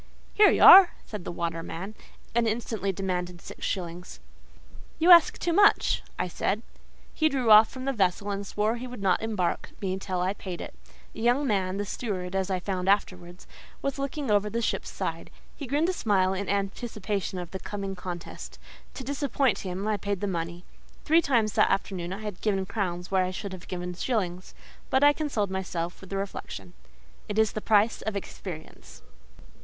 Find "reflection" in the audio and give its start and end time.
26.17-26.73